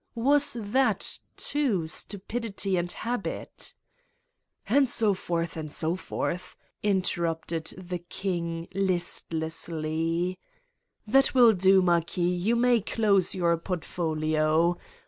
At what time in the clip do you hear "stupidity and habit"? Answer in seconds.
1.85-3.75